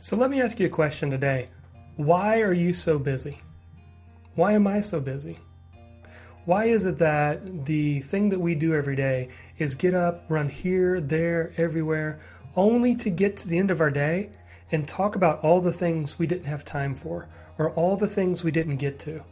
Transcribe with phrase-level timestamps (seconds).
[0.00, 1.48] So let me ask you a question today.
[1.96, 3.40] Why are you so busy?
[4.36, 5.38] Why am I so busy?
[6.44, 10.48] Why is it that the thing that we do every day is get up, run
[10.48, 12.20] here, there, everywhere,
[12.54, 14.30] only to get to the end of our day
[14.70, 17.28] and talk about all the things we didn't have time for
[17.58, 19.24] or all the things we didn't get to?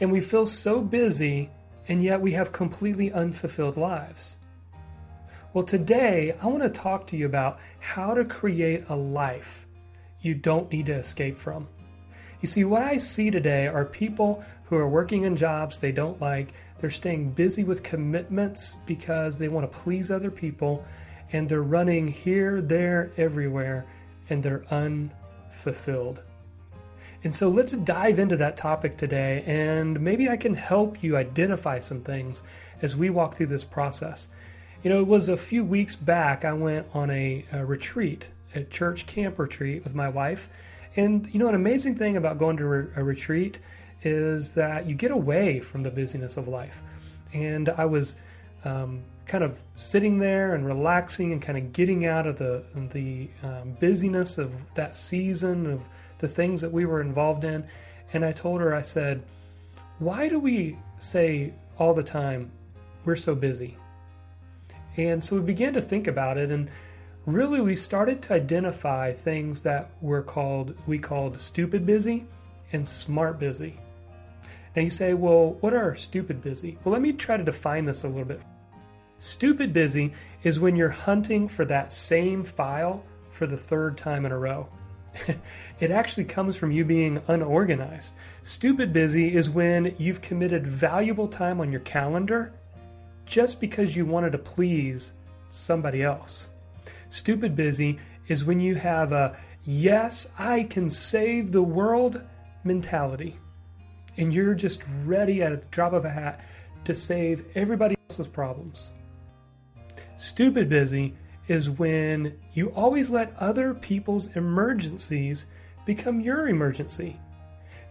[0.00, 1.50] And we feel so busy,
[1.88, 4.38] and yet we have completely unfulfilled lives.
[5.52, 9.66] Well, today I want to talk to you about how to create a life
[10.20, 11.68] you don't need to escape from.
[12.40, 16.20] You see, what I see today are people who are working in jobs they don't
[16.20, 16.54] like.
[16.78, 20.84] They're staying busy with commitments because they want to please other people,
[21.32, 23.86] and they're running here, there, everywhere,
[24.30, 26.22] and they're unfulfilled.
[27.22, 31.78] And so let's dive into that topic today, and maybe I can help you identify
[31.78, 32.42] some things
[32.80, 34.30] as we walk through this process.
[34.82, 38.64] You know, it was a few weeks back I went on a, a retreat, a
[38.64, 40.48] church camp retreat with my wife.
[40.96, 43.60] And, you know, an amazing thing about going to a retreat
[44.02, 46.82] is that you get away from the busyness of life.
[47.32, 48.16] And I was
[48.64, 53.28] um, kind of sitting there and relaxing and kind of getting out of the, the
[53.42, 55.84] um, busyness of that season of
[56.18, 57.64] the things that we were involved in.
[58.12, 59.22] And I told her, I said,
[59.98, 62.50] why do we say all the time,
[63.04, 63.76] we're so busy?
[64.96, 66.68] And so we began to think about it and
[67.34, 72.26] really we started to identify things that were called we called stupid busy
[72.72, 73.78] and smart busy.
[74.76, 76.78] Now you say, well, what are stupid busy?
[76.84, 78.42] Well, let me try to define this a little bit.
[79.18, 80.12] Stupid busy
[80.44, 84.68] is when you're hunting for that same file for the third time in a row.
[85.80, 88.14] it actually comes from you being unorganized.
[88.42, 92.54] Stupid busy is when you've committed valuable time on your calendar
[93.26, 95.12] just because you wanted to please
[95.48, 96.48] somebody else.
[97.10, 97.98] Stupid busy
[98.28, 102.24] is when you have a yes, I can save the world
[102.64, 103.36] mentality.
[104.16, 106.44] And you're just ready at the drop of a hat
[106.84, 108.92] to save everybody else's problems.
[110.16, 111.14] Stupid busy
[111.48, 115.46] is when you always let other people's emergencies
[115.84, 117.18] become your emergency.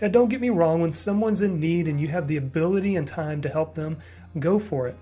[0.02, 3.06] Now, don't get me wrong, when someone's in need and you have the ability and
[3.06, 3.98] time to help them,
[4.40, 4.98] go for it.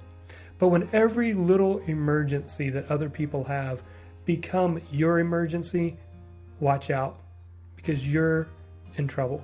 [0.58, 3.84] But when every little emergency that other people have
[4.28, 5.98] become your emergency,
[6.60, 7.18] watch out
[7.78, 8.50] because you're
[8.98, 9.44] in trouble.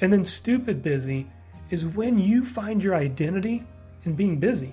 [0.00, 1.26] And then stupid busy
[1.68, 3.66] is when you find your identity
[4.04, 4.72] in being busy.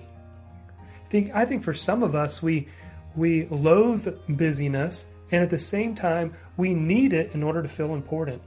[1.04, 2.68] I think I think for some of us we
[3.14, 7.94] we loathe busyness and at the same time we need it in order to feel
[7.94, 8.40] important,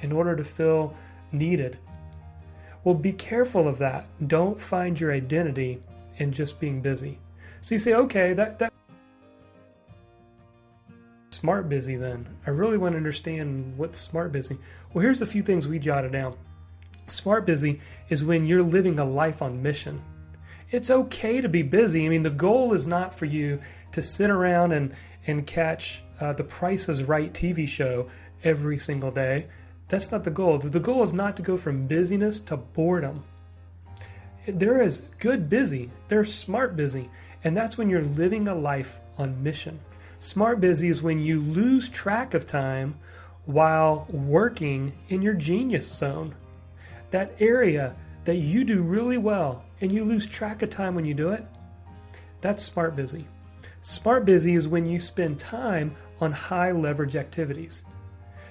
[0.00, 0.96] in order to feel
[1.32, 1.78] needed.
[2.82, 4.06] Well, be careful of that.
[4.26, 5.80] Don't find your identity
[6.18, 7.18] in just being busy.
[7.60, 8.72] So you say, okay, that that
[11.44, 12.26] smart busy then.
[12.46, 14.56] I really want to understand what's smart busy.
[14.94, 16.38] Well, here's a few things we jotted down.
[17.06, 20.02] Smart busy is when you're living a life on mission.
[20.70, 22.06] It's okay to be busy.
[22.06, 23.60] I mean, the goal is not for you
[23.92, 24.94] to sit around and
[25.26, 28.08] and catch uh, the Price is Right TV show
[28.42, 29.48] every single day.
[29.88, 30.56] That's not the goal.
[30.56, 33.22] The goal is not to go from busyness to boredom
[34.46, 37.10] there is good busy, there's smart busy,
[37.44, 39.80] and that's when you're living a life on mission.
[40.24, 42.94] Smart busy is when you lose track of time
[43.44, 46.34] while working in your genius zone.
[47.10, 51.12] That area that you do really well and you lose track of time when you
[51.12, 51.44] do it,
[52.40, 53.26] that's smart busy.
[53.82, 57.84] Smart busy is when you spend time on high leverage activities.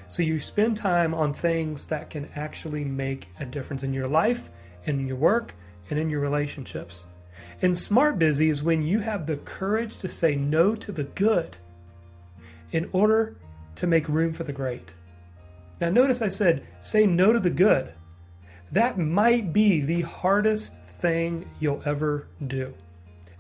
[0.08, 4.52] So you spend time on things that can actually make a difference in your life
[4.86, 5.56] and in your work
[5.90, 7.06] and in your relationships.
[7.64, 11.58] And smart busy is when you have the courage to say no to the good
[12.74, 13.38] in order
[13.76, 14.94] to make room for the great.
[15.80, 17.94] Now, notice I said say no to the good.
[18.72, 22.74] That might be the hardest thing you'll ever do.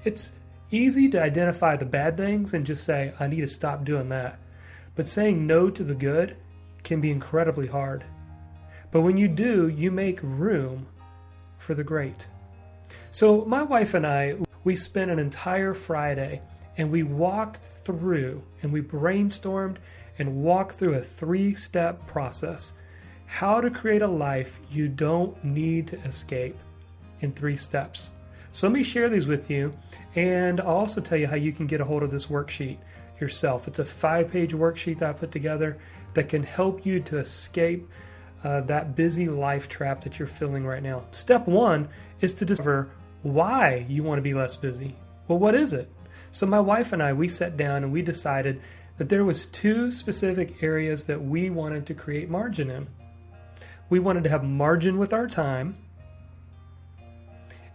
[0.03, 0.33] It's
[0.69, 4.39] easy to identify the bad things and just say, I need to stop doing that.
[4.95, 6.37] But saying no to the good
[6.83, 8.05] can be incredibly hard.
[8.91, 10.85] But when you do, you make room
[11.57, 12.27] for the great.
[13.09, 16.41] So, my wife and I, we spent an entire Friday
[16.77, 19.77] and we walked through and we brainstormed
[20.17, 22.73] and walked through a three step process
[23.25, 26.57] how to create a life you don't need to escape
[27.21, 28.11] in three steps.
[28.51, 29.73] So, let me share these with you
[30.15, 32.77] and I'll also tell you how you can get a hold of this worksheet
[33.19, 33.67] yourself.
[33.67, 35.77] It's a five page worksheet that I put together
[36.13, 37.87] that can help you to escape
[38.43, 41.05] uh, that busy life trap that you're feeling right now.
[41.11, 41.87] Step one
[42.19, 42.91] is to discover
[43.23, 44.95] why you want to be less busy.
[45.27, 45.89] Well, what is it?
[46.33, 48.59] So, my wife and I, we sat down and we decided
[48.97, 52.87] that there was two specific areas that we wanted to create margin in.
[53.87, 55.75] We wanted to have margin with our time,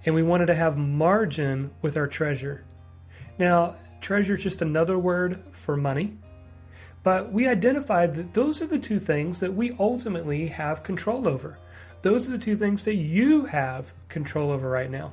[0.05, 2.64] and we wanted to have margin with our treasure.
[3.38, 6.19] Now, treasure is just another word for money,
[7.04, 11.61] but we identified that those are the two things that we ultimately have control over.
[12.02, 15.12] Those are the two things that you have control over right now.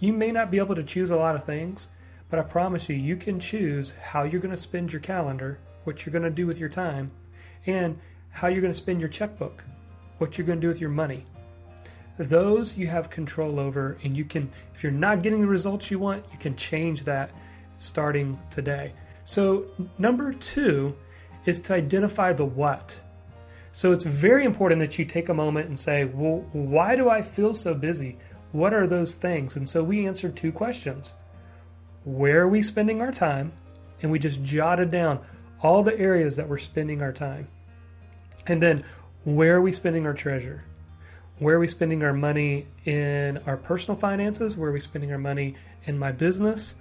[0.00, 1.88] You may not be able to choose a lot of things,
[2.30, 6.04] but I promise you, you can choose how you're going to spend your calendar, what
[6.04, 7.10] you're going to do with your time,
[7.66, 7.98] and
[8.30, 9.64] how you're going to spend your checkbook,
[10.18, 11.24] what you're going to do with your money.
[12.18, 15.98] Those you have control over, and you can, if you're not getting the results you
[15.98, 17.30] want, you can change that
[17.78, 18.92] starting today.
[19.24, 19.66] So,
[19.98, 20.96] number two
[21.44, 23.00] is to identify the what.
[23.72, 27.22] So, it's very important that you take a moment and say, Well, why do I
[27.22, 28.18] feel so busy?
[28.50, 29.56] What are those things?
[29.56, 31.14] And so, we answered two questions
[32.04, 33.52] where are we spending our time?
[34.02, 35.20] And we just jotted down
[35.60, 37.48] all the areas that we're spending our time.
[38.46, 38.84] And then
[39.24, 40.64] where are we spending our treasure?
[41.38, 44.56] Where are we spending our money in our personal finances?
[44.56, 45.54] Where are we spending our money
[45.84, 46.74] in my business?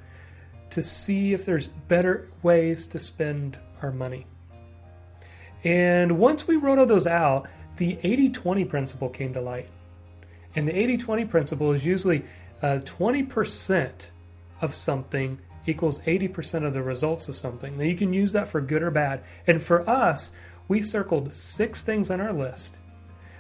[0.72, 4.25] To see if there's better ways to spend our money.
[5.64, 7.48] And once we wrote all those out,
[7.78, 9.69] the 80 20 principle came to light.
[10.56, 12.25] And the 80 20 principle is usually
[12.62, 14.10] uh, 20%
[14.62, 17.77] of something equals 80% of the results of something.
[17.77, 19.24] Now, you can use that for good or bad.
[19.45, 20.31] And for us,
[20.68, 22.80] we circled six things on our list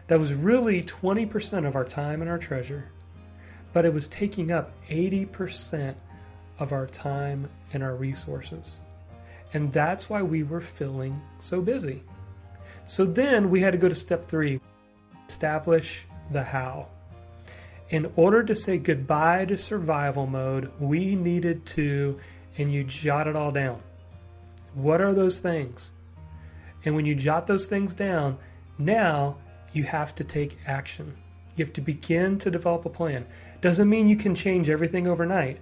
[0.07, 2.91] that was really 20% of our time and our treasure,
[3.73, 5.95] but it was taking up 80%
[6.59, 8.79] of our time and our resources.
[9.53, 12.03] And that's why we were feeling so busy.
[12.85, 14.59] So then we had to go to step three
[15.27, 16.87] establish the how
[17.89, 22.19] in order to say goodbye to survival mode, we needed to,
[22.57, 23.81] and you jot it all down.
[24.73, 25.93] What are those things?
[26.83, 28.37] And when you jot those things down,
[28.77, 29.37] now
[29.71, 31.17] you have to take action.
[31.55, 33.25] You have to begin to develop a plan.
[33.61, 35.59] Doesn't mean you can change everything overnight,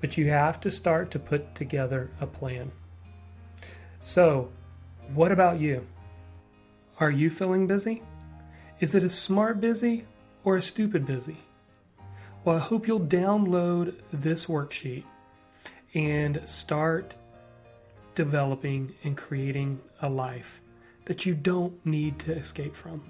[0.00, 2.72] but you have to start to put together a plan.
[4.00, 4.50] So,
[5.14, 5.86] what about you?
[6.98, 8.02] Are you feeling busy?
[8.80, 10.06] Is it a smart busy
[10.42, 11.38] or a stupid busy?
[12.46, 15.02] Well, I hope you'll download this worksheet
[15.94, 17.16] and start
[18.14, 20.60] developing and creating a life
[21.06, 23.02] that you don't need to escape from.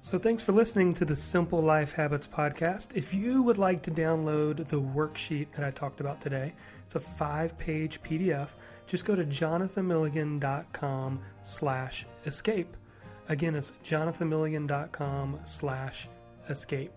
[0.00, 2.94] So, thanks for listening to the Simple Life Habits podcast.
[2.94, 6.54] If you would like to download the worksheet that I talked about today,
[6.84, 8.50] it's a five page PDF.
[8.86, 12.76] Just go to jonathanmilligan.com slash escape.
[13.28, 16.08] Again, it's jonathanmilligan.com slash
[16.48, 16.96] escape.